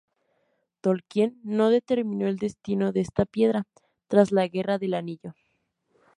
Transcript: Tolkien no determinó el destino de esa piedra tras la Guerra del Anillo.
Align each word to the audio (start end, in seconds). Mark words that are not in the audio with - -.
Tolkien 0.81 1.39
no 1.45 1.69
determinó 1.69 2.25
el 2.27 2.37
destino 2.37 2.91
de 2.91 3.01
esa 3.01 3.25
piedra 3.27 3.67
tras 4.07 4.31
la 4.31 4.47
Guerra 4.47 4.79
del 4.79 4.95
Anillo. 4.95 5.35